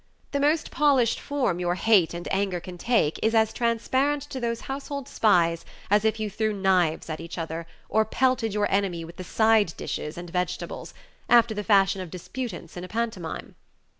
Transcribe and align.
The 0.31 0.39
most 0.39 0.71
polished 0.71 1.19
form 1.19 1.59
your 1.59 1.75
hate 1.75 2.15
and 2.15 2.27
anger 2.31 2.59
can 2.59 2.79
take 2.79 3.19
is 3.21 3.35
as 3.35 3.53
transparent 3.53 4.23
to 4.31 4.39
those 4.39 4.61
household 4.61 5.07
spies 5.07 5.63
as 5.91 6.03
if 6.03 6.19
you 6.19 6.27
threw 6.27 6.53
knives 6.53 7.07
at 7.07 7.19
each 7.19 7.37
other, 7.37 7.67
or 7.87 8.03
pelted 8.03 8.51
your 8.51 8.65
enemy 8.71 9.05
with 9.05 9.17
the 9.17 9.23
side 9.23 9.75
dishes 9.77 10.17
and 10.17 10.27
vegetables, 10.31 10.95
after 11.29 11.53
the 11.53 11.63
fashion 11.63 12.01
of 12.01 12.09
disputants 12.09 12.75
in 12.75 12.83
a 12.83 12.87
pantomime. 12.87 13.53